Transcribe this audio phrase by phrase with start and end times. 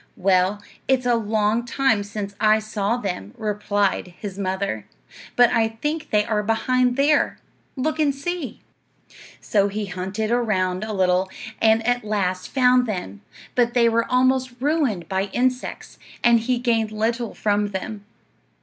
[0.17, 4.87] "Well, it's a long time since I saw them," replied his mother,
[5.35, 7.37] "but I think they are behind there.
[7.75, 8.61] Look and see."
[9.41, 11.29] So he hunted around a little
[11.61, 13.21] and at last found them,
[13.53, 18.03] but they were almost ruined by insects, and he gained little from them.